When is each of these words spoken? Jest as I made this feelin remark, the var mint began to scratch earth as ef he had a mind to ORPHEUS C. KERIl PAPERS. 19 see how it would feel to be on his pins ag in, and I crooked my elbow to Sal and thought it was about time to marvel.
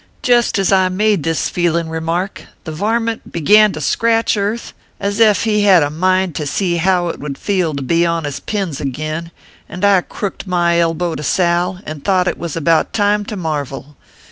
Jest 0.23 0.57
as 0.57 0.71
I 0.71 0.89
made 0.89 1.21
this 1.21 1.47
feelin 1.47 1.87
remark, 1.87 2.47
the 2.63 2.71
var 2.71 2.99
mint 2.99 3.31
began 3.31 3.71
to 3.73 3.79
scratch 3.81 4.35
earth 4.35 4.73
as 4.99 5.19
ef 5.21 5.43
he 5.43 5.61
had 5.61 5.83
a 5.83 5.91
mind 5.91 6.33
to 6.37 6.41
ORPHEUS 6.41 6.49
C. 6.55 6.69
KERIl 6.69 6.73
PAPERS. 6.73 6.79
19 6.79 6.79
see 6.79 6.83
how 6.83 7.07
it 7.09 7.19
would 7.19 7.37
feel 7.37 7.73
to 7.75 7.83
be 7.83 8.03
on 8.07 8.23
his 8.23 8.39
pins 8.39 8.81
ag 8.81 8.99
in, 8.99 9.29
and 9.69 9.85
I 9.85 10.01
crooked 10.01 10.47
my 10.47 10.79
elbow 10.79 11.13
to 11.13 11.21
Sal 11.21 11.81
and 11.85 12.03
thought 12.03 12.27
it 12.27 12.39
was 12.39 12.55
about 12.55 12.93
time 12.93 13.25
to 13.25 13.35
marvel. 13.35 13.95